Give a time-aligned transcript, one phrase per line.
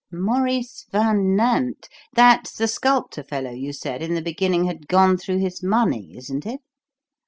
[0.11, 1.87] "Maurice Van Nant?
[2.11, 6.47] That's the sculptor fellow you said in the beginning had gone through his money, isn't
[6.47, 6.61] it?"